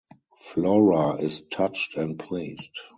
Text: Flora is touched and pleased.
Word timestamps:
Flora 0.35 1.17
is 1.17 1.43
touched 1.43 1.95
and 1.95 2.17
pleased. 2.17 2.75